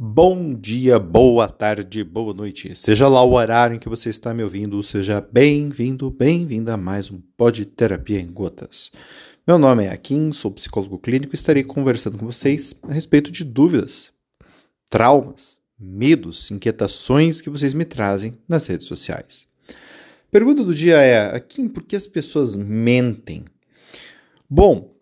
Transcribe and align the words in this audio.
Bom 0.00 0.54
dia, 0.54 0.96
boa 0.96 1.48
tarde, 1.48 2.04
boa 2.04 2.32
noite. 2.32 2.72
Seja 2.76 3.08
lá 3.08 3.20
o 3.24 3.32
horário 3.32 3.74
em 3.74 3.80
que 3.80 3.88
você 3.88 4.08
está 4.10 4.32
me 4.32 4.44
ouvindo, 4.44 4.80
seja 4.80 5.20
bem-vindo, 5.20 6.08
bem-vinda 6.08 6.74
a 6.74 6.76
mais 6.76 7.10
um 7.10 7.20
Pod 7.36 7.64
Terapia 7.64 8.20
em 8.20 8.28
Gotas. 8.28 8.92
Meu 9.44 9.58
nome 9.58 9.86
é 9.86 9.90
Akin, 9.90 10.30
sou 10.30 10.52
psicólogo 10.52 11.00
clínico 11.00 11.34
e 11.34 11.36
estarei 11.36 11.64
conversando 11.64 12.16
com 12.16 12.26
vocês 12.26 12.76
a 12.84 12.92
respeito 12.92 13.32
de 13.32 13.42
dúvidas, 13.42 14.12
traumas, 14.88 15.58
medos, 15.76 16.48
inquietações 16.52 17.40
que 17.40 17.50
vocês 17.50 17.74
me 17.74 17.84
trazem 17.84 18.38
nas 18.48 18.68
redes 18.68 18.86
sociais. 18.86 19.48
Pergunta 20.30 20.62
do 20.62 20.76
dia 20.76 20.98
é: 20.98 21.34
Akin, 21.34 21.66
por 21.66 21.82
que 21.82 21.96
as 21.96 22.06
pessoas 22.06 22.54
mentem? 22.54 23.44
Bom, 24.48 24.94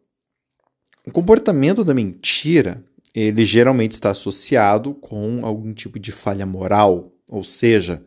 o 1.06 1.12
comportamento 1.12 1.84
da 1.84 1.92
mentira 1.92 2.82
ele 3.16 3.44
geralmente 3.44 3.92
está 3.92 4.10
associado 4.10 4.92
com 4.92 5.40
algum 5.42 5.72
tipo 5.72 5.98
de 5.98 6.12
falha 6.12 6.44
moral, 6.44 7.10
ou 7.30 7.42
seja, 7.42 8.02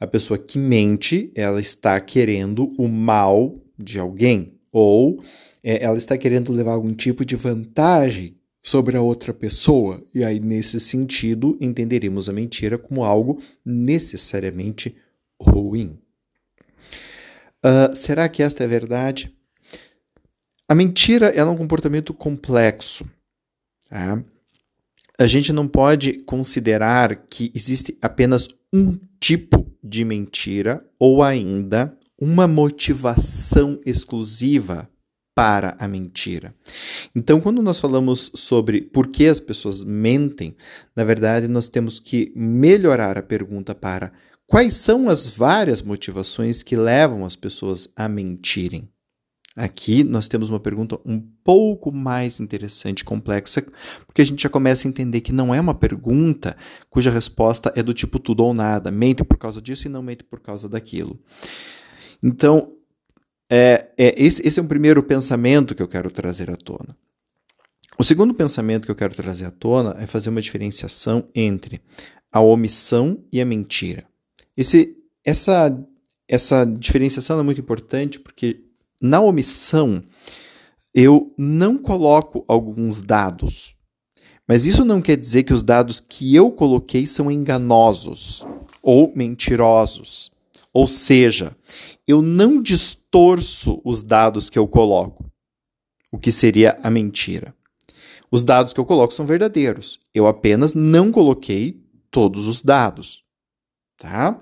a 0.00 0.06
pessoa 0.06 0.38
que 0.38 0.58
mente, 0.58 1.30
ela 1.34 1.60
está 1.60 2.00
querendo 2.00 2.72
o 2.78 2.88
mal 2.88 3.60
de 3.78 3.98
alguém, 3.98 4.54
ou 4.72 5.22
é, 5.62 5.84
ela 5.84 5.98
está 5.98 6.16
querendo 6.16 6.50
levar 6.50 6.72
algum 6.72 6.94
tipo 6.94 7.26
de 7.26 7.36
vantagem 7.36 8.38
sobre 8.62 8.96
a 8.96 9.02
outra 9.02 9.34
pessoa. 9.34 10.02
E 10.14 10.24
aí, 10.24 10.40
nesse 10.40 10.80
sentido, 10.80 11.58
entenderíamos 11.60 12.30
a 12.30 12.32
mentira 12.32 12.78
como 12.78 13.04
algo 13.04 13.42
necessariamente 13.62 14.96
ruim. 15.38 15.98
Uh, 17.62 17.94
será 17.94 18.28
que 18.30 18.42
esta 18.42 18.62
é 18.62 18.66
a 18.66 18.68
verdade? 18.68 19.30
A 20.66 20.74
mentira 20.74 21.28
é 21.28 21.44
um 21.44 21.56
comportamento 21.56 22.14
complexo. 22.14 23.06
Tá? 23.90 24.24
A 25.18 25.26
gente 25.26 25.52
não 25.52 25.68
pode 25.68 26.24
considerar 26.24 27.26
que 27.28 27.52
existe 27.54 27.96
apenas 28.02 28.48
um 28.72 28.98
tipo 29.20 29.70
de 29.82 30.04
mentira 30.04 30.84
ou 30.98 31.22
ainda 31.22 31.96
uma 32.20 32.48
motivação 32.48 33.80
exclusiva 33.84 34.88
para 35.34 35.76
a 35.78 35.88
mentira. 35.88 36.54
Então, 37.14 37.40
quando 37.40 37.60
nós 37.60 37.80
falamos 37.80 38.30
sobre 38.34 38.82
por 38.82 39.08
que 39.08 39.26
as 39.26 39.40
pessoas 39.40 39.82
mentem, 39.82 40.56
na 40.94 41.02
verdade, 41.02 41.48
nós 41.48 41.68
temos 41.68 41.98
que 41.98 42.32
melhorar 42.36 43.18
a 43.18 43.22
pergunta 43.22 43.74
para 43.74 44.12
quais 44.46 44.74
são 44.74 45.08
as 45.08 45.28
várias 45.28 45.82
motivações 45.82 46.62
que 46.62 46.76
levam 46.76 47.24
as 47.24 47.34
pessoas 47.34 47.88
a 47.96 48.08
mentirem. 48.08 48.88
Aqui 49.56 50.02
nós 50.02 50.26
temos 50.26 50.50
uma 50.50 50.58
pergunta 50.58 50.98
um 51.06 51.20
pouco 51.44 51.92
mais 51.92 52.40
interessante, 52.40 53.04
complexa, 53.04 53.64
porque 54.04 54.20
a 54.20 54.24
gente 54.24 54.42
já 54.42 54.48
começa 54.48 54.86
a 54.86 54.90
entender 54.90 55.20
que 55.20 55.32
não 55.32 55.54
é 55.54 55.60
uma 55.60 55.74
pergunta 55.74 56.56
cuja 56.90 57.08
resposta 57.10 57.72
é 57.76 57.82
do 57.82 57.94
tipo 57.94 58.18
tudo 58.18 58.44
ou 58.44 58.52
nada, 58.52 58.90
mente 58.90 59.22
por 59.22 59.38
causa 59.38 59.62
disso 59.62 59.86
e 59.86 59.90
não 59.90 60.02
mente 60.02 60.24
por 60.24 60.40
causa 60.40 60.68
daquilo. 60.68 61.20
Então, 62.20 62.72
é, 63.48 63.90
é 63.96 64.14
esse, 64.20 64.44
esse 64.44 64.58
é 64.58 64.62
o 64.62 64.66
primeiro 64.66 65.02
pensamento 65.04 65.74
que 65.74 65.82
eu 65.82 65.88
quero 65.88 66.10
trazer 66.10 66.50
à 66.50 66.56
tona. 66.56 66.96
O 67.96 68.02
segundo 68.02 68.34
pensamento 68.34 68.86
que 68.86 68.90
eu 68.90 68.96
quero 68.96 69.14
trazer 69.14 69.44
à 69.44 69.52
tona 69.52 69.94
é 70.00 70.06
fazer 70.06 70.30
uma 70.30 70.42
diferenciação 70.42 71.28
entre 71.32 71.80
a 72.32 72.40
omissão 72.40 73.22
e 73.32 73.40
a 73.40 73.44
mentira. 73.44 74.04
Esse, 74.56 74.96
essa, 75.24 75.72
essa 76.26 76.64
diferenciação 76.64 77.38
é 77.38 77.42
muito 77.44 77.60
importante 77.60 78.18
porque 78.18 78.63
na 79.04 79.20
omissão, 79.20 80.02
eu 80.94 81.30
não 81.36 81.76
coloco 81.76 82.42
alguns 82.48 83.02
dados. 83.02 83.76
Mas 84.48 84.64
isso 84.64 84.82
não 84.82 85.02
quer 85.02 85.18
dizer 85.18 85.42
que 85.42 85.52
os 85.52 85.62
dados 85.62 86.00
que 86.00 86.34
eu 86.34 86.50
coloquei 86.50 87.06
são 87.06 87.30
enganosos 87.30 88.46
ou 88.82 89.12
mentirosos. 89.14 90.32
Ou 90.72 90.88
seja, 90.88 91.54
eu 92.08 92.22
não 92.22 92.62
distorço 92.62 93.78
os 93.84 94.02
dados 94.02 94.48
que 94.48 94.58
eu 94.58 94.66
coloco, 94.66 95.30
o 96.10 96.18
que 96.18 96.32
seria 96.32 96.78
a 96.82 96.90
mentira. 96.90 97.54
Os 98.30 98.42
dados 98.42 98.72
que 98.72 98.80
eu 98.80 98.86
coloco 98.86 99.12
são 99.12 99.26
verdadeiros. 99.26 100.00
Eu 100.14 100.26
apenas 100.26 100.72
não 100.72 101.12
coloquei 101.12 101.78
todos 102.10 102.48
os 102.48 102.62
dados. 102.62 103.22
Tá? 103.98 104.40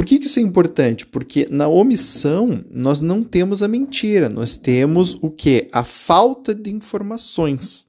Por 0.00 0.06
que, 0.06 0.14
isso 0.14 0.38
é 0.38 0.42
importante? 0.42 1.04
Porque 1.04 1.46
na 1.50 1.68
omissão 1.68 2.64
nós 2.70 3.02
não 3.02 3.22
temos 3.22 3.62
a 3.62 3.68
mentira, 3.68 4.30
nós 4.30 4.56
temos 4.56 5.14
o 5.20 5.30
que? 5.30 5.68
A 5.72 5.84
falta 5.84 6.54
de 6.54 6.70
informações. 6.70 7.84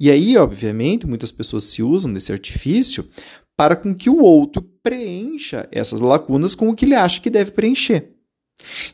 E 0.00 0.10
aí, 0.10 0.38
obviamente, 0.38 1.06
muitas 1.06 1.30
pessoas 1.30 1.64
se 1.64 1.82
usam 1.82 2.14
desse 2.14 2.32
artifício 2.32 3.06
para 3.54 3.76
com 3.76 3.94
que 3.94 4.08
o 4.08 4.22
outro 4.22 4.62
preencha 4.82 5.68
essas 5.70 6.00
lacunas 6.00 6.54
com 6.54 6.70
o 6.70 6.74
que 6.74 6.86
ele 6.86 6.94
acha 6.94 7.20
que 7.20 7.28
deve 7.28 7.50
preencher. 7.50 8.10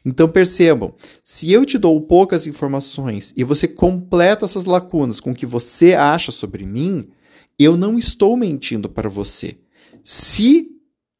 Então 0.04 0.28
percebam, 0.28 0.92
se 1.22 1.52
eu 1.52 1.64
te 1.64 1.78
dou 1.78 2.00
poucas 2.00 2.48
informações 2.48 3.32
e 3.36 3.44
você 3.44 3.68
completa 3.68 4.44
essas 4.44 4.64
lacunas 4.64 5.20
com 5.20 5.30
o 5.30 5.36
que 5.36 5.46
você 5.46 5.94
acha 5.94 6.32
sobre 6.32 6.66
mim, 6.66 7.06
eu 7.60 7.76
não 7.76 7.96
estou 7.96 8.36
mentindo 8.36 8.88
para 8.88 9.08
você. 9.08 9.56
Se 10.02 10.75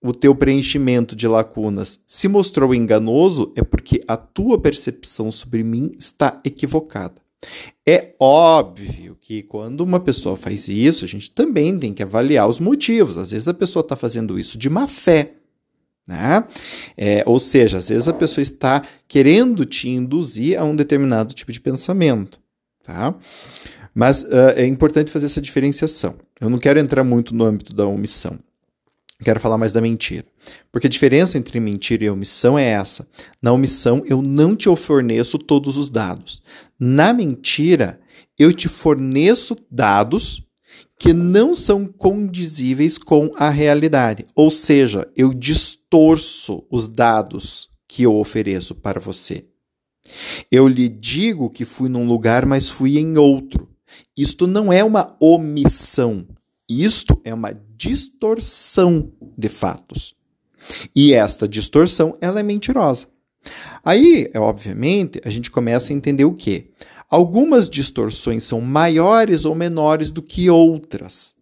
o 0.07 0.15
teu 0.15 0.35
preenchimento 0.35 1.15
de 1.15 1.27
lacunas 1.27 2.01
se 2.07 2.29
mostrou 2.29 2.75
enganoso, 2.75 3.53
é 3.57 3.63
porque 3.63 4.01
a 4.07 4.17
tua 4.17 4.59
percepção 4.59 5.31
sobre 5.31 5.63
mim 5.63 5.93
está 5.99 6.41
equivocada. 6.45 7.15
É 7.87 8.15
óbvio 8.19 9.17
que 9.21 9.43
quando 9.43 9.81
uma 9.83 10.01
pessoa 10.01 10.37
faz 10.37 10.69
isso, 10.69 11.05
a 11.05 11.09
gente 11.09 11.31
também 11.31 11.79
tem 11.79 11.93
que 11.93 12.03
avaliar 12.03 12.49
os 12.49 12.59
motivos. 12.59 13.17
Às 13.17 13.31
vezes 13.31 13.49
a 13.49 13.55
pessoa 13.55 13.83
está 13.83 13.95
fazendo 13.95 14.39
isso 14.39 14.59
de 14.59 14.69
má 14.69 14.87
fé. 14.87 15.33
Né? 16.07 16.45
É, 16.97 17.23
ou 17.27 17.39
seja, 17.39 17.79
às 17.79 17.89
vezes 17.89 18.09
a 18.09 18.13
pessoa 18.13 18.43
está 18.43 18.83
querendo 19.09 19.65
te 19.65 19.89
induzir 19.89 20.59
a 20.59 20.65
um 20.65 20.75
determinado 20.75 21.35
tipo 21.35 21.53
de 21.53 21.61
pensamento. 21.61 22.41
Tá? 22.83 23.15
Mas 23.95 24.23
uh, 24.23 24.53
é 24.55 24.67
importante 24.67 25.11
fazer 25.11 25.27
essa 25.27 25.41
diferenciação. 25.41 26.17
Eu 26.41 26.51
não 26.51 26.59
quero 26.59 26.79
entrar 26.79 27.03
muito 27.03 27.35
no 27.35 27.45
âmbito 27.45 27.75
da 27.75 27.87
omissão. 27.87 28.39
Quero 29.25 29.41
falar 29.41 29.57
mais 29.57 29.73
da 29.73 29.81
mentira. 29.81 30.27
Porque 30.71 30.87
a 30.87 30.91
diferença 30.91 31.39
entre 31.39 31.59
mentira 31.59 32.05
e 32.05 32.11
omissão 32.11 32.59
é 32.59 32.65
essa. 32.65 33.09
Na 33.41 33.53
omissão, 33.53 34.03
eu 34.07 34.21
não 34.21 34.55
te 34.55 34.75
forneço 34.77 35.39
todos 35.39 35.79
os 35.79 35.89
dados. 35.89 36.43
Na 36.79 37.13
mentira, 37.13 37.99
eu 38.39 38.53
te 38.53 38.69
forneço 38.69 39.57
dados 39.71 40.43
que 40.99 41.13
não 41.13 41.55
são 41.55 41.87
condizíveis 41.87 42.99
com 42.99 43.31
a 43.37 43.49
realidade. 43.49 44.27
Ou 44.35 44.51
seja, 44.51 45.09
eu 45.17 45.33
distorço 45.33 46.65
os 46.71 46.89
dados 46.89 47.71
que 47.89 48.03
eu 48.03 48.15
ofereço 48.15 48.75
para 48.75 49.01
você. 49.01 49.47
Eu 50.51 50.69
lhe 50.69 50.89
digo 50.89 51.51
que 51.51 51.65
fui 51.65 51.89
num 51.89 52.07
lugar, 52.07 52.47
mas 52.47 52.71
fui 52.71 52.99
em 52.99 53.17
outro. 53.17 53.69
Isto 54.17 54.47
não 54.47 54.73
é 54.73 54.85
uma 54.85 55.17
omissão. 55.21 56.27
Isto 56.69 57.21
é 57.25 57.33
uma 57.33 57.53
distorção 57.77 59.13
de 59.39 59.49
fatos. 59.49 60.17
E 60.95 61.13
esta 61.13 61.47
distorção, 61.47 62.15
ela 62.21 62.41
é 62.41 62.43
mentirosa. 62.43 63.07
Aí, 63.85 64.29
é, 64.35 64.41
obviamente, 64.41 65.21
a 65.25 65.31
gente 65.31 65.51
começa 65.51 65.93
a 65.93 65.97
entender 65.97 66.25
o 66.25 66.35
quê? 66.35 66.71
Algumas 67.09 67.71
distorções 67.71 68.43
são 68.43 68.61
maiores 68.61 69.45
ou 69.45 69.55
menores 69.55 70.11
do 70.11 70.21
que 70.21 70.51
outras. 70.51 71.35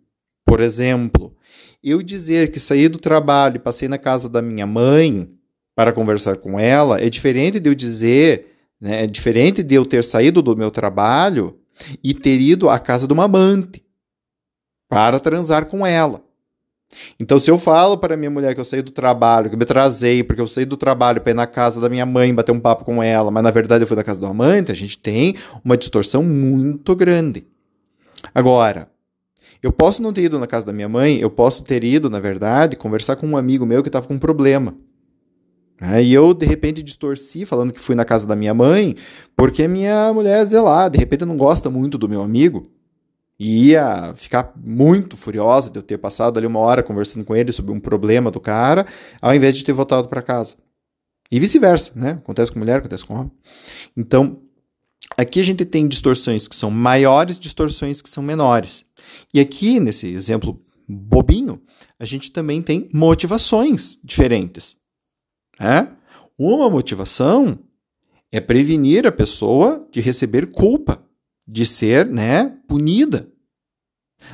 Por 0.45 0.61
exemplo, 0.61 1.35
eu 1.83 2.03
dizer 2.03 2.51
que 2.51 2.61
saí 2.61 2.87
do 2.87 2.99
trabalho 2.99 3.57
e 3.57 3.61
passei 3.61 3.89
na 3.89 3.97
casa 3.97 4.29
da 4.29 4.43
minha 4.43 4.67
mãe 4.67 5.31
para 5.75 5.93
conversar 5.93 6.37
com 6.37 6.61
ela 6.61 7.01
é 7.01 7.09
diferente 7.09 7.59
de 7.59 7.69
eu 7.69 7.75
dizer, 7.75 8.47
né, 8.79 9.05
é 9.05 9.07
diferente 9.07 9.63
de 9.63 9.75
eu 9.75 9.87
ter 9.87 10.05
saído 10.05 10.43
do 10.43 10.55
meu 10.55 10.71
trabalho 10.71 11.59
e 12.03 12.13
ter 12.13 12.39
ido 12.39 12.69
à 12.69 12.79
casa 12.79 13.07
de 13.07 13.13
uma 13.15 13.25
amante 13.25 13.84
para 14.95 15.19
transar 15.19 15.67
com 15.67 15.85
ela. 15.85 16.23
Então, 17.19 17.37
se 17.41 17.51
eu 17.51 17.59
falo 17.59 17.99
para 17.99 18.17
minha 18.17 18.31
mulher 18.31 18.55
que 18.55 18.61
eu 18.61 18.65
saí 18.65 18.81
do 18.81 18.93
trabalho, 18.93 19.49
que 19.49 19.57
eu 19.57 19.59
me 19.59 19.65
trazei, 19.65 20.23
porque 20.23 20.41
eu 20.41 20.47
saí 20.47 20.65
do 20.65 20.77
trabalho 20.77 21.21
para 21.21 21.33
ir 21.33 21.35
na 21.35 21.49
casa 21.49 21.81
da 21.81 21.89
minha 21.89 22.07
mãe 22.07 22.33
bater 22.33 22.53
um 22.53 22.61
papo 22.61 22.85
com 22.85 23.03
ela, 23.03 23.29
mas 23.29 23.43
na 23.43 23.51
verdade 23.51 23.83
eu 23.83 23.89
fui 23.89 23.97
na 23.97 24.05
casa 24.05 24.21
da 24.21 24.29
amante, 24.29 24.71
a 24.71 24.75
gente 24.75 24.97
tem 24.97 25.35
uma 25.65 25.77
distorção 25.77 26.23
muito 26.23 26.95
grande. 26.95 27.45
Agora, 28.33 28.89
eu 29.61 29.73
posso 29.73 30.01
não 30.01 30.13
ter 30.13 30.23
ido 30.23 30.39
na 30.39 30.47
casa 30.47 30.65
da 30.65 30.73
minha 30.73 30.89
mãe, 30.89 31.19
eu 31.19 31.29
posso 31.29 31.65
ter 31.65 31.83
ido, 31.83 32.09
na 32.09 32.21
verdade, 32.21 32.77
conversar 32.77 33.17
com 33.17 33.27
um 33.27 33.37
amigo 33.37 33.67
meu 33.67 33.83
que 33.83 33.89
estava 33.89 34.07
com 34.07 34.15
um 34.15 34.19
problema. 34.19 34.77
É, 35.81 36.01
e 36.01 36.15
eu, 36.15 36.33
de 36.33 36.47
repente, 36.47 36.85
distorci 36.85 37.45
falando 37.45 37.73
que 37.73 37.81
fui 37.81 37.97
na 37.97 38.05
casa 38.05 38.25
da 38.25 38.37
minha 38.37 38.55
mãe, 38.55 38.95
porque 39.35 39.67
minha 39.67 40.13
mulher 40.13 40.47
é 40.49 40.61
lá, 40.61 40.89
de 40.89 40.99
repente 40.99 41.25
não 41.25 41.37
gosta 41.37 41.69
muito 41.69 41.99
do 41.99 42.09
meu 42.09 42.23
amigo 42.23 42.71
e 43.39 43.71
ia 43.71 44.15
ficar 44.15 44.53
muito 44.57 45.17
furiosa 45.17 45.71
de 45.71 45.79
eu 45.79 45.83
ter 45.83 45.99
passado 45.99 46.39
ali 46.39 46.47
uma 46.47 46.61
hora 46.61 46.83
conversando 46.83 47.25
com 47.25 47.35
ele 47.35 47.53
sobre 47.53 47.73
um 47.73 47.81
problema 47.81 48.31
do 48.31 48.41
cara, 48.41 48.87
ao 49.21 49.35
invés 49.35 49.57
de 49.57 49.65
ter 49.65 49.73
voltado 49.73 50.09
para 50.09 50.23
casa. 50.23 50.57
E 51.31 51.41
vice-versa, 51.41 51.93
né? 51.97 52.11
Acontece 52.13 52.53
com 52.53 52.59
mulher, 52.59 52.79
acontece 52.79 53.05
com 53.05 53.15
homem. 53.15 53.33
Então, 53.97 54.41
aqui 55.17 55.41
a 55.41 55.45
gente 55.45 55.65
tem 55.65 55.89
distorções 55.89 56.47
que 56.47 56.55
são 56.55 56.71
maiores, 56.71 57.39
distorções 57.39 58.01
que 58.01 58.09
são 58.09 58.23
menores. 58.23 58.85
E 59.33 59.41
aqui, 59.41 59.81
nesse 59.81 60.13
exemplo 60.13 60.61
bobinho, 60.89 61.61
a 61.99 62.05
gente 62.05 62.31
também 62.31 62.63
tem 62.63 62.89
motivações 62.93 63.99
diferentes. 64.05 64.77
Né? 65.59 65.89
Uma 66.39 66.69
motivação 66.69 67.59
é 68.31 68.41
prevenir 68.41 69.07
a 69.07 69.13
pessoa 69.13 69.87
de 69.91 70.01
receber 70.01 70.51
culpa, 70.51 71.03
de 71.47 71.67
ser 71.67 72.07
né, 72.07 72.57
punida. 72.67 73.29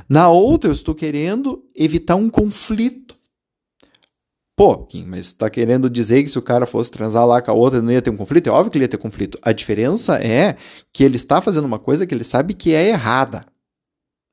Na 0.09 0.29
outra, 0.29 0.71
eu 0.71 0.73
estou 0.73 0.95
querendo 0.95 1.65
evitar 1.75 2.17
um 2.17 2.31
conflito. 2.31 3.19
Pô, 4.57 4.77
Kim, 4.85 5.07
mas 5.07 5.27
está 5.27 5.49
querendo 5.49 5.89
dizer 5.89 6.23
que 6.23 6.29
se 6.29 6.39
o 6.39 6.43
cara 6.43 6.67
fosse 6.67 6.91
transar 6.91 7.27
lá 7.27 7.41
com 7.41 7.51
a 7.51 7.55
outra 7.55 7.81
não 7.81 7.91
ia 7.91 8.03
ter 8.03 8.11
um 8.11 8.17
conflito? 8.17 8.49
É 8.49 8.53
óbvio 8.53 8.71
que 8.71 8.77
ele 8.77 8.85
ia 8.85 8.89
ter 8.89 8.99
conflito. 8.99 9.39
A 9.43 9.53
diferença 9.53 10.19
é 10.23 10.57
que 10.93 11.03
ele 11.03 11.17
está 11.17 11.41
fazendo 11.41 11.65
uma 11.65 11.79
coisa 11.79 12.07
que 12.07 12.15
ele 12.15 12.25
sabe 12.25 12.53
que 12.53 12.75
é 12.75 12.91
errada. 12.91 13.47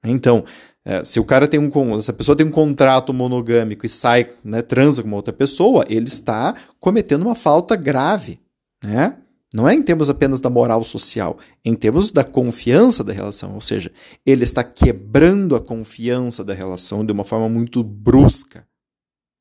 Então, 0.04 0.44
é, 0.84 1.04
se 1.04 1.20
o 1.20 1.26
cara 1.26 1.48
tem 1.48 1.60
um. 1.60 2.02
Se 2.02 2.12
a 2.12 2.14
pessoa 2.14 2.36
tem 2.36 2.46
um 2.46 2.52
contrato 2.52 3.14
monogâmico 3.14 3.86
e 3.86 3.90
sai, 3.90 4.30
né, 4.44 4.62
transa 4.62 5.02
com 5.02 5.08
uma 5.08 5.18
outra 5.18 5.34
pessoa, 5.34 5.86
ele 5.88 6.08
está 6.08 6.56
cometendo 6.80 7.24
uma 7.24 7.36
falta 7.36 7.76
grave. 7.76 8.40
Né? 8.84 9.18
Não 9.54 9.68
é 9.68 9.74
em 9.74 9.82
termos 9.82 10.10
apenas 10.10 10.42
da 10.42 10.50
moral 10.50 10.84
social, 10.84 11.38
é 11.64 11.70
em 11.70 11.76
termos 11.76 12.12
da 12.12 12.24
confiança 12.24 13.04
da 13.04 13.14
relação. 13.14 13.54
Ou 13.54 13.62
seja, 13.62 13.92
ele 14.26 14.44
está 14.44 14.64
quebrando 14.64 15.56
a 15.56 15.62
confiança 15.62 16.44
da 16.44 16.54
relação 16.54 17.06
de 17.06 17.14
uma 17.14 17.24
forma 17.24 17.48
muito 17.48 17.84
brusca. 17.84 18.68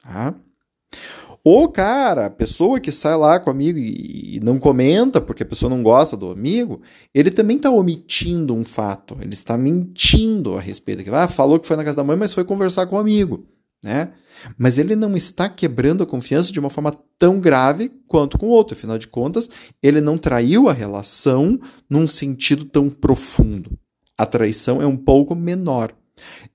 Tá? 0.02 0.34
O 1.48 1.68
cara, 1.68 2.26
a 2.26 2.30
pessoa 2.30 2.80
que 2.80 2.90
sai 2.90 3.16
lá 3.16 3.38
com 3.38 3.50
o 3.50 3.52
amigo 3.52 3.78
e 3.78 4.40
não 4.42 4.58
comenta 4.58 5.20
porque 5.20 5.44
a 5.44 5.46
pessoa 5.46 5.70
não 5.70 5.80
gosta 5.80 6.16
do 6.16 6.30
amigo, 6.30 6.80
ele 7.14 7.30
também 7.30 7.56
está 7.56 7.70
omitindo 7.70 8.52
um 8.52 8.64
fato. 8.64 9.16
Ele 9.20 9.32
está 9.32 9.56
mentindo 9.56 10.56
a 10.56 10.60
respeito. 10.60 11.02
Ah, 11.14 11.28
falou 11.28 11.60
que 11.60 11.66
foi 11.66 11.76
na 11.76 11.84
casa 11.84 11.98
da 11.98 12.04
mãe, 12.04 12.16
mas 12.16 12.34
foi 12.34 12.44
conversar 12.44 12.86
com 12.86 12.96
o 12.96 12.98
amigo. 12.98 13.44
Né? 13.84 14.12
Mas 14.56 14.78
ele 14.78 14.94
não 14.94 15.16
está 15.16 15.48
quebrando 15.48 16.02
a 16.02 16.06
confiança 16.06 16.52
de 16.52 16.60
uma 16.60 16.70
forma 16.70 16.92
tão 17.18 17.40
grave 17.40 17.90
quanto 18.06 18.38
com 18.38 18.46
o 18.46 18.50
outro. 18.50 18.76
Afinal 18.76 18.98
de 18.98 19.08
contas, 19.08 19.50
ele 19.82 20.00
não 20.00 20.18
traiu 20.18 20.68
a 20.68 20.72
relação 20.72 21.58
num 21.88 22.06
sentido 22.06 22.64
tão 22.64 22.88
profundo. 22.88 23.78
A 24.16 24.26
traição 24.26 24.80
é 24.80 24.86
um 24.86 24.96
pouco 24.96 25.34
menor. 25.34 25.94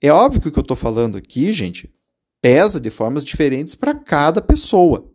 É 0.02 0.12
óbvio 0.12 0.42
que 0.42 0.48
o 0.48 0.52
que 0.52 0.60
eu 0.60 0.64
estou 0.64 0.78
falando 0.78 1.18
aqui, 1.18 1.54
gente, 1.54 1.94
pesa 2.42 2.80
de 2.80 2.90
formas 2.90 3.24
diferentes 3.24 3.76
para 3.76 3.94
cada 3.94 4.42
pessoa. 4.42 5.08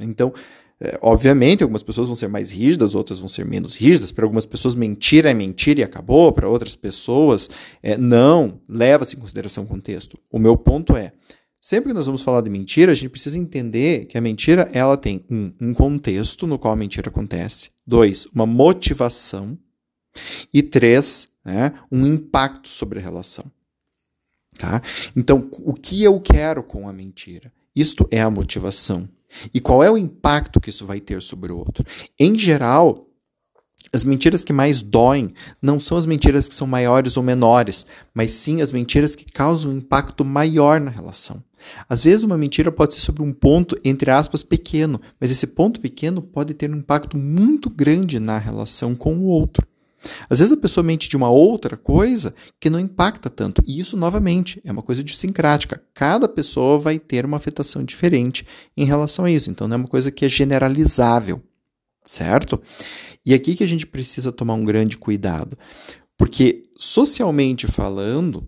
Então, 0.00 0.32
é, 0.80 0.98
obviamente, 1.00 1.62
algumas 1.62 1.82
pessoas 1.84 2.08
vão 2.08 2.16
ser 2.16 2.28
mais 2.28 2.50
rígidas, 2.50 2.94
outras 2.94 3.20
vão 3.20 3.28
ser 3.28 3.44
menos 3.44 3.76
rígidas. 3.76 4.10
Para 4.10 4.24
algumas 4.24 4.44
pessoas, 4.44 4.74
mentira 4.74 5.30
é 5.30 5.34
mentira 5.34 5.80
e 5.80 5.84
acabou. 5.84 6.32
Para 6.32 6.48
outras 6.48 6.74
pessoas, 6.74 7.48
é, 7.82 7.96
não. 7.96 8.60
Leva-se 8.68 9.16
em 9.16 9.20
consideração 9.20 9.64
o 9.64 9.66
contexto. 9.66 10.18
O 10.30 10.38
meu 10.38 10.56
ponto 10.56 10.96
é: 10.96 11.12
sempre 11.64 11.88
que 11.88 11.94
nós 11.94 12.04
vamos 12.04 12.20
falar 12.20 12.42
de 12.42 12.50
mentira, 12.50 12.92
a 12.92 12.94
gente 12.94 13.08
precisa 13.08 13.38
entender 13.38 14.04
que 14.04 14.18
a 14.18 14.20
mentira 14.20 14.68
ela 14.70 14.98
tem 14.98 15.24
um, 15.30 15.50
um 15.58 15.72
contexto 15.72 16.46
no 16.46 16.58
qual 16.58 16.74
a 16.74 16.76
mentira 16.76 17.08
acontece, 17.08 17.70
dois, 17.86 18.26
uma 18.34 18.44
motivação 18.44 19.56
e 20.52 20.62
três, 20.62 21.26
né, 21.42 21.72
um 21.90 22.06
impacto 22.06 22.68
sobre 22.68 22.98
a 22.98 23.02
relação. 23.02 23.46
Tá? 24.58 24.82
Então, 25.16 25.48
o 25.52 25.72
que 25.72 26.02
eu 26.02 26.20
quero 26.20 26.62
com 26.62 26.86
a 26.86 26.92
mentira? 26.92 27.50
Isto 27.74 28.06
é 28.10 28.20
a 28.20 28.30
motivação. 28.30 29.08
E 29.52 29.58
qual 29.58 29.82
é 29.82 29.90
o 29.90 29.96
impacto 29.96 30.60
que 30.60 30.68
isso 30.68 30.84
vai 30.84 31.00
ter 31.00 31.22
sobre 31.22 31.50
o 31.50 31.56
outro? 31.56 31.82
Em 32.20 32.38
geral, 32.38 33.08
as 33.90 34.04
mentiras 34.04 34.44
que 34.44 34.52
mais 34.52 34.82
doem 34.82 35.32
não 35.62 35.78
são 35.80 35.96
as 35.96 36.04
mentiras 36.04 36.46
que 36.46 36.54
são 36.54 36.66
maiores 36.66 37.16
ou 37.16 37.22
menores, 37.22 37.86
mas 38.12 38.32
sim 38.32 38.60
as 38.60 38.70
mentiras 38.70 39.14
que 39.14 39.24
causam 39.24 39.72
um 39.72 39.78
impacto 39.78 40.24
maior 40.24 40.80
na 40.80 40.90
relação. 40.90 41.42
Às 41.88 42.04
vezes, 42.04 42.22
uma 42.22 42.38
mentira 42.38 42.70
pode 42.72 42.94
ser 42.94 43.00
sobre 43.00 43.22
um 43.22 43.32
ponto, 43.32 43.78
entre 43.84 44.10
aspas, 44.10 44.42
pequeno, 44.42 45.00
mas 45.20 45.30
esse 45.30 45.46
ponto 45.46 45.80
pequeno 45.80 46.22
pode 46.22 46.54
ter 46.54 46.70
um 46.70 46.76
impacto 46.76 47.16
muito 47.16 47.70
grande 47.70 48.18
na 48.18 48.38
relação 48.38 48.94
com 48.94 49.16
o 49.16 49.24
outro. 49.24 49.66
Às 50.28 50.38
vezes 50.38 50.52
a 50.52 50.56
pessoa 50.56 50.84
mente 50.84 51.08
de 51.08 51.16
uma 51.16 51.30
outra 51.30 51.76
coisa 51.76 52.34
que 52.60 52.70
não 52.70 52.78
impacta 52.78 53.30
tanto. 53.30 53.62
E 53.66 53.80
isso, 53.80 53.96
novamente, 53.96 54.60
é 54.64 54.70
uma 54.70 54.82
coisa 54.82 55.02
de 55.02 55.16
sincrática. 55.16 55.82
Cada 55.94 56.28
pessoa 56.28 56.78
vai 56.78 56.98
ter 56.98 57.24
uma 57.24 57.38
afetação 57.38 57.82
diferente 57.84 58.46
em 58.76 58.84
relação 58.84 59.24
a 59.24 59.30
isso. 59.30 59.50
Então 59.50 59.66
não 59.66 59.74
é 59.74 59.78
uma 59.78 59.88
coisa 59.88 60.10
que 60.10 60.24
é 60.24 60.28
generalizável, 60.28 61.42
certo? 62.04 62.60
E 63.24 63.32
aqui 63.32 63.54
que 63.54 63.64
a 63.64 63.68
gente 63.68 63.86
precisa 63.86 64.30
tomar 64.30 64.54
um 64.54 64.64
grande 64.64 64.98
cuidado. 64.98 65.56
Porque, 66.16 66.64
socialmente 66.76 67.66
falando, 67.66 68.46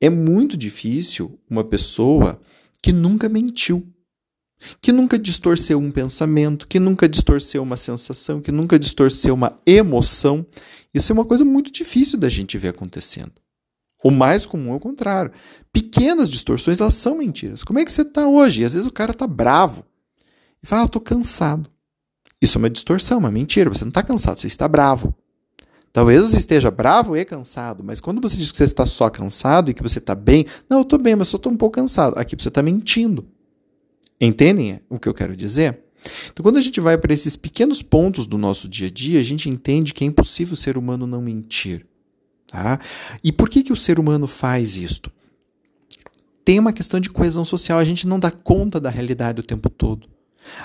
é 0.00 0.08
muito 0.08 0.56
difícil 0.56 1.38
uma 1.48 1.64
pessoa 1.64 2.40
que 2.82 2.92
nunca 2.92 3.28
mentiu 3.28 3.86
que 4.80 4.92
nunca 4.92 5.18
distorceu 5.18 5.78
um 5.78 5.90
pensamento, 5.90 6.66
que 6.66 6.78
nunca 6.78 7.08
distorceu 7.08 7.62
uma 7.62 7.76
sensação, 7.76 8.40
que 8.40 8.52
nunca 8.52 8.78
distorceu 8.78 9.34
uma 9.34 9.58
emoção. 9.64 10.44
Isso 10.92 11.10
é 11.12 11.14
uma 11.14 11.24
coisa 11.24 11.44
muito 11.44 11.72
difícil 11.72 12.18
da 12.18 12.28
gente 12.28 12.58
ver 12.58 12.68
acontecendo. 12.68 13.32
O 14.02 14.10
mais 14.10 14.46
comum 14.46 14.72
é 14.72 14.76
o 14.76 14.80
contrário. 14.80 15.32
Pequenas 15.72 16.28
distorções, 16.28 16.80
elas 16.80 16.94
são 16.94 17.18
mentiras. 17.18 17.62
Como 17.62 17.78
é 17.78 17.84
que 17.84 17.92
você 17.92 18.02
está 18.02 18.26
hoje? 18.26 18.62
E 18.62 18.64
às 18.64 18.72
vezes 18.72 18.86
o 18.86 18.92
cara 18.92 19.12
está 19.12 19.26
bravo. 19.26 19.84
E 20.62 20.66
fala, 20.66 20.82
ah, 20.82 20.84
eu 20.84 20.86
estou 20.86 21.02
cansado. 21.02 21.70
Isso 22.40 22.56
é 22.56 22.60
uma 22.60 22.70
distorção, 22.70 23.18
uma 23.18 23.30
mentira. 23.30 23.70
Você 23.70 23.84
não 23.84 23.90
está 23.90 24.02
cansado, 24.02 24.38
você 24.38 24.46
está 24.46 24.66
bravo. 24.68 25.14
Talvez 25.92 26.22
você 26.22 26.38
esteja 26.38 26.70
bravo 26.70 27.16
e 27.16 27.24
cansado, 27.24 27.82
mas 27.82 28.00
quando 28.00 28.20
você 28.20 28.36
diz 28.36 28.52
que 28.52 28.56
você 28.56 28.64
está 28.64 28.86
só 28.86 29.10
cansado 29.10 29.70
e 29.70 29.74
que 29.74 29.82
você 29.82 29.98
está 29.98 30.14
bem, 30.14 30.46
não, 30.68 30.78
eu 30.78 30.82
estou 30.82 30.98
bem, 30.98 31.16
mas 31.16 31.28
só 31.28 31.36
estou 31.36 31.52
um 31.52 31.56
pouco 31.56 31.74
cansado. 31.74 32.16
Aqui 32.16 32.36
você 32.36 32.48
está 32.48 32.62
mentindo. 32.62 33.26
Entendem 34.20 34.80
o 34.88 34.98
que 34.98 35.08
eu 35.08 35.14
quero 35.14 35.36
dizer? 35.36 35.80
Então, 36.32 36.42
quando 36.42 36.58
a 36.58 36.60
gente 36.60 36.80
vai 36.80 36.96
para 36.96 37.12
esses 37.12 37.36
pequenos 37.36 37.82
pontos 37.82 38.26
do 38.26 38.38
nosso 38.38 38.68
dia 38.68 38.86
a 38.86 38.90
dia, 38.90 39.18
a 39.18 39.22
gente 39.22 39.48
entende 39.48 39.92
que 39.92 40.04
é 40.04 40.06
impossível 40.06 40.54
o 40.54 40.56
ser 40.56 40.78
humano 40.78 41.06
não 41.06 41.20
mentir. 41.20 41.86
Tá? 42.46 42.80
E 43.22 43.32
por 43.32 43.48
que, 43.48 43.62
que 43.62 43.72
o 43.72 43.76
ser 43.76 43.98
humano 43.98 44.26
faz 44.26 44.76
isto? 44.76 45.10
Tem 46.44 46.58
uma 46.58 46.72
questão 46.72 47.00
de 47.00 47.10
coesão 47.10 47.44
social, 47.44 47.78
a 47.78 47.84
gente 47.84 48.06
não 48.06 48.18
dá 48.18 48.30
conta 48.30 48.80
da 48.80 48.90
realidade 48.90 49.40
o 49.40 49.44
tempo 49.44 49.68
todo. 49.68 50.08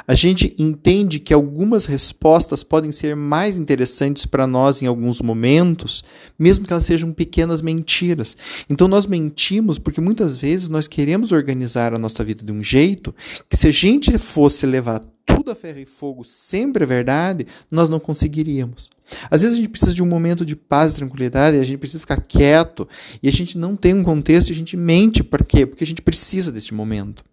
A 0.07 0.15
gente 0.15 0.55
entende 0.57 1.19
que 1.19 1.33
algumas 1.33 1.85
respostas 1.85 2.63
podem 2.63 2.91
ser 2.91 3.15
mais 3.15 3.57
interessantes 3.57 4.25
para 4.25 4.47
nós 4.47 4.81
em 4.81 4.85
alguns 4.85 5.21
momentos, 5.21 6.03
mesmo 6.37 6.65
que 6.65 6.73
elas 6.73 6.85
sejam 6.85 7.11
pequenas 7.11 7.61
mentiras. 7.61 8.35
Então 8.69 8.87
nós 8.87 9.05
mentimos 9.05 9.77
porque 9.77 10.01
muitas 10.01 10.37
vezes 10.37 10.69
nós 10.69 10.87
queremos 10.87 11.31
organizar 11.31 11.93
a 11.93 11.99
nossa 11.99 12.23
vida 12.23 12.43
de 12.43 12.51
um 12.51 12.63
jeito 12.63 13.13
que 13.49 13.57
se 13.57 13.67
a 13.67 13.71
gente 13.71 14.17
fosse 14.17 14.65
levar 14.65 15.01
tudo 15.25 15.51
a 15.51 15.55
ferro 15.55 15.79
e 15.79 15.85
fogo, 15.85 16.23
sempre 16.23 16.83
a 16.83 16.87
verdade, 16.87 17.47
nós 17.69 17.89
não 17.89 17.99
conseguiríamos. 17.99 18.89
Às 19.29 19.41
vezes 19.41 19.55
a 19.55 19.59
gente 19.59 19.69
precisa 19.69 19.93
de 19.93 20.03
um 20.03 20.07
momento 20.07 20.45
de 20.45 20.55
paz 20.55 20.93
e 20.93 20.97
tranquilidade, 20.97 21.57
a 21.57 21.63
gente 21.63 21.79
precisa 21.79 21.99
ficar 21.99 22.21
quieto, 22.21 22.87
e 23.21 23.27
a 23.27 23.31
gente 23.31 23.57
não 23.57 23.75
tem 23.75 23.93
um 23.93 24.03
contexto, 24.03 24.49
e 24.49 24.53
a 24.53 24.55
gente 24.55 24.77
mente 24.77 25.23
por 25.23 25.43
quê? 25.43 25.65
Porque 25.65 25.83
a 25.83 25.87
gente 25.87 26.01
precisa 26.01 26.51
desse 26.51 26.73
momento. 26.73 27.23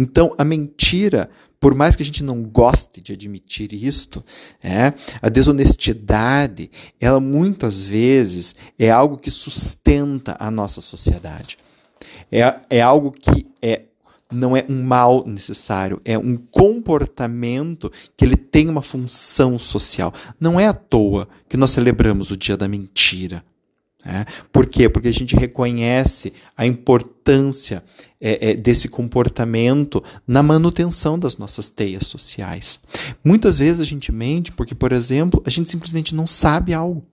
Então, 0.00 0.34
a 0.38 0.44
mentira, 0.44 1.28
por 1.60 1.74
mais 1.74 1.94
que 1.94 2.02
a 2.02 2.06
gente 2.06 2.24
não 2.24 2.42
goste 2.42 3.02
de 3.02 3.12
admitir 3.12 3.74
isto, 3.74 4.24
é, 4.62 4.94
a 5.20 5.28
desonestidade, 5.28 6.70
ela 6.98 7.20
muitas 7.20 7.82
vezes 7.82 8.54
é 8.78 8.90
algo 8.90 9.18
que 9.18 9.30
sustenta 9.30 10.34
a 10.40 10.50
nossa 10.50 10.80
sociedade. 10.80 11.58
É, 12.32 12.60
é 12.70 12.80
algo 12.80 13.10
que 13.10 13.46
é 13.60 13.82
não 14.32 14.56
é 14.56 14.64
um 14.70 14.82
mal 14.82 15.26
necessário, 15.26 16.00
é 16.04 16.16
um 16.16 16.36
comportamento 16.36 17.90
que 18.16 18.24
ele 18.24 18.36
tem 18.36 18.70
uma 18.70 18.80
função 18.80 19.58
social. 19.58 20.14
Não 20.38 20.58
é 20.58 20.68
à 20.68 20.72
toa 20.72 21.28
que 21.48 21.56
nós 21.56 21.72
celebramos 21.72 22.30
o 22.30 22.36
dia 22.36 22.56
da 22.56 22.68
mentira. 22.68 23.44
É. 24.04 24.24
Por 24.50 24.66
quê? 24.66 24.88
Porque 24.88 25.08
a 25.08 25.12
gente 25.12 25.36
reconhece 25.36 26.32
a 26.56 26.64
importância 26.66 27.84
é, 28.18 28.50
é, 28.50 28.54
desse 28.54 28.88
comportamento 28.88 30.02
na 30.26 30.42
manutenção 30.42 31.18
das 31.18 31.36
nossas 31.36 31.68
teias 31.68 32.06
sociais. 32.06 32.80
Muitas 33.22 33.58
vezes 33.58 33.80
a 33.80 33.84
gente 33.84 34.10
mente 34.10 34.52
porque, 34.52 34.74
por 34.74 34.92
exemplo, 34.92 35.42
a 35.44 35.50
gente 35.50 35.68
simplesmente 35.68 36.14
não 36.14 36.26
sabe 36.26 36.72
algo. 36.72 37.04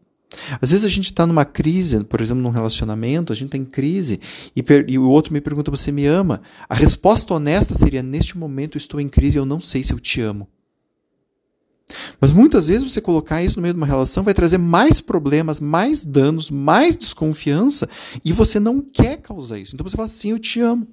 Às 0.62 0.72
vezes 0.72 0.86
a 0.86 0.89
gente 0.89 1.06
está 1.06 1.25
numa 1.25 1.46
crise, 1.46 2.03
por 2.03 2.22
exemplo, 2.22 2.44
num 2.44 2.50
relacionamento, 2.50 3.32
a 3.32 3.36
gente 3.36 3.48
está 3.48 3.58
em 3.58 3.65
crise 3.65 4.20
e, 4.56 4.63
e, 4.88 4.98
o 4.98 5.10
outro 5.10 5.34
me 5.34 5.41
pergunta: 5.41 5.72
Você 5.72 5.91
me 5.91 6.06
ama? 6.06 6.41
A 6.67 6.75
resposta 6.75 7.34
honesta 7.34 7.74
seria: 7.74 8.03
Neste 8.03 8.38
momento 8.38 8.77
estou 8.77 9.00
em 9.00 9.08
crise 9.08 9.38
e 9.38 9.39
eu 9.39 9.46
não 9.46 9.62
sei 9.62 9.84
se 9.84 9.94
eu 9.94 10.00
te 10.00 10.20
amo. 10.22 10.48
Mas 12.19 12.31
muitas 12.31 12.67
vezes 12.67 12.91
você 12.91 13.00
colocar 13.00 13.43
isso 13.43 13.57
no 13.57 13.62
meio 13.62 13.74
de 13.74 13.79
uma 13.79 13.86
relação 13.86 14.24
vai 14.24 14.33
trazer 14.33 14.57
mais 14.57 15.00
problemas, 15.00 15.59
mais 15.59 16.03
danos, 16.03 16.50
mais 16.50 16.95
desconfiança 16.95 17.88
e 18.25 18.33
você 18.33 18.59
não 18.59 18.81
quer 18.81 19.17
causar 19.17 19.59
isso. 19.59 19.75
Então 19.75 19.88
você 19.88 19.95
fala 19.95 20.07
assim: 20.07 20.31
Eu 20.31 20.39
te 20.39 20.59
amo. 20.59 20.88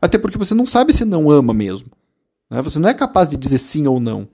Até 0.00 0.18
porque 0.18 0.38
você 0.38 0.54
não 0.54 0.66
sabe 0.66 0.92
se 0.92 1.04
não 1.04 1.30
ama 1.30 1.54
mesmo. 1.54 1.90
Né? 2.50 2.60
Você 2.62 2.78
não 2.78 2.88
é 2.88 2.94
capaz 2.94 3.28
de 3.28 3.36
dizer 3.36 3.58
sim 3.58 3.86
ou 3.86 4.00
não. 4.00 4.28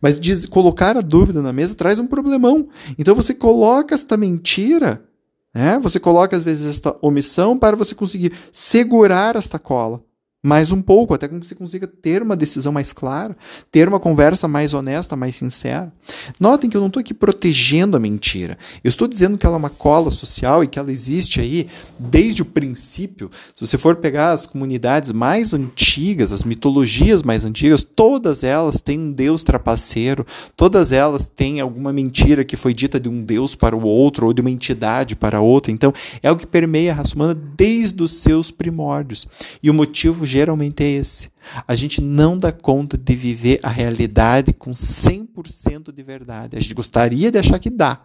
Mas 0.00 0.20
diz, 0.20 0.46
colocar 0.46 0.96
a 0.96 1.00
dúvida 1.00 1.42
na 1.42 1.52
mesa 1.52 1.74
traz 1.74 1.98
um 1.98 2.06
problemão. 2.06 2.68
Então 2.98 3.14
você 3.14 3.34
coloca 3.34 3.94
esta 3.94 4.16
mentira 4.16 5.04
Né? 5.52 5.78
Você 5.80 5.98
coloca, 6.00 6.36
às 6.36 6.42
vezes, 6.42 6.66
esta 6.66 6.96
omissão 7.02 7.58
para 7.58 7.76
você 7.76 7.94
conseguir 7.94 8.32
segurar 8.52 9.36
esta 9.36 9.58
cola 9.58 10.02
mais 10.44 10.70
um 10.70 10.82
pouco, 10.82 11.14
até 11.14 11.26
que 11.26 11.34
você 11.38 11.54
consiga 11.54 11.86
ter 11.86 12.20
uma 12.20 12.36
decisão 12.36 12.70
mais 12.70 12.92
clara, 12.92 13.34
ter 13.72 13.88
uma 13.88 13.98
conversa 13.98 14.46
mais 14.46 14.74
honesta, 14.74 15.16
mais 15.16 15.34
sincera. 15.34 15.90
Notem 16.38 16.68
que 16.68 16.76
eu 16.76 16.82
não 16.82 16.88
estou 16.88 17.00
aqui 17.00 17.14
protegendo 17.14 17.96
a 17.96 18.00
mentira. 18.00 18.58
Eu 18.84 18.90
estou 18.90 19.08
dizendo 19.08 19.38
que 19.38 19.46
ela 19.46 19.56
é 19.56 19.58
uma 19.58 19.70
cola 19.70 20.10
social 20.10 20.62
e 20.62 20.66
que 20.66 20.78
ela 20.78 20.92
existe 20.92 21.40
aí 21.40 21.66
desde 21.98 22.42
o 22.42 22.44
princípio. 22.44 23.30
Se 23.56 23.66
você 23.66 23.78
for 23.78 23.96
pegar 23.96 24.32
as 24.32 24.44
comunidades 24.44 25.12
mais 25.12 25.54
antigas, 25.54 26.30
as 26.30 26.44
mitologias 26.44 27.22
mais 27.22 27.42
antigas, 27.46 27.82
todas 27.82 28.44
elas 28.44 28.82
têm 28.82 29.00
um 29.00 29.12
deus 29.12 29.42
trapaceiro, 29.42 30.26
todas 30.54 30.92
elas 30.92 31.26
têm 31.26 31.58
alguma 31.58 31.90
mentira 31.90 32.44
que 32.44 32.56
foi 32.56 32.74
dita 32.74 33.00
de 33.00 33.08
um 33.08 33.24
deus 33.24 33.54
para 33.54 33.74
o 33.74 33.82
outro 33.82 34.26
ou 34.26 34.34
de 34.34 34.42
uma 34.42 34.50
entidade 34.50 35.16
para 35.16 35.40
outra. 35.40 35.72
Então, 35.72 35.90
é 36.22 36.30
o 36.30 36.36
que 36.36 36.46
permeia 36.46 36.92
a 36.92 36.96
raça 36.96 37.14
humana 37.14 37.34
desde 37.34 38.02
os 38.02 38.12
seus 38.12 38.50
primórdios. 38.50 39.26
E 39.62 39.70
o 39.70 39.74
motivo 39.74 40.26
geralmente 40.34 40.82
é 40.82 40.90
esse. 40.90 41.30
A 41.66 41.74
gente 41.76 42.00
não 42.00 42.36
dá 42.36 42.50
conta 42.50 42.98
de 42.98 43.14
viver 43.14 43.60
a 43.62 43.68
realidade 43.68 44.52
com 44.52 44.72
100% 44.72 45.92
de 45.92 46.02
verdade. 46.02 46.56
A 46.56 46.60
gente 46.60 46.74
gostaria 46.74 47.30
de 47.30 47.38
achar 47.38 47.58
que 47.60 47.70
dá, 47.70 48.00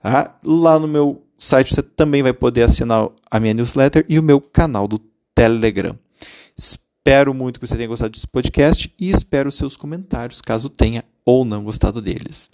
Tá? 0.00 0.34
Lá 0.42 0.78
no 0.78 0.88
meu 0.88 1.21
site 1.42 1.74
você 1.74 1.82
também 1.82 2.22
vai 2.22 2.32
poder 2.32 2.62
assinar 2.62 3.08
a 3.30 3.40
minha 3.40 3.54
newsletter 3.54 4.04
e 4.08 4.18
o 4.18 4.22
meu 4.22 4.40
canal 4.40 4.86
do 4.86 4.98
Telegram. 5.34 5.98
Espero 6.56 7.34
muito 7.34 7.58
que 7.58 7.66
você 7.66 7.76
tenha 7.76 7.88
gostado 7.88 8.12
desse 8.12 8.26
podcast 8.26 8.92
e 8.98 9.10
espero 9.10 9.50
seus 9.50 9.76
comentários, 9.76 10.40
caso 10.40 10.68
tenha 10.68 11.04
ou 11.24 11.44
não 11.44 11.64
gostado 11.64 12.00
deles. 12.00 12.48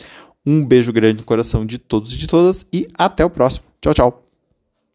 Um 0.45 0.65
beijo 0.65 0.93
grande 0.93 1.19
no 1.19 1.25
coração 1.25 1.67
de 1.67 1.79
todos 1.79 2.15
e 2.15 2.17
de 2.17 2.27
todas 2.27 2.65
e 2.73 2.89
até 2.97 3.25
o 3.25 3.31
próximo. 3.31 3.67
Tchau, 3.81 3.93
tchau. 3.93 4.28